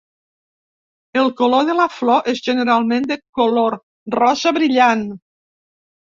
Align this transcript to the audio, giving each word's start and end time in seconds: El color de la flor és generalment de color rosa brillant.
El 1.23 1.29
color 1.41 1.67
de 1.67 1.75
la 1.79 1.85
flor 1.97 2.31
és 2.33 2.41
generalment 2.47 3.07
de 3.13 3.19
color 3.41 3.77
rosa 4.19 4.57
brillant. 4.61 5.07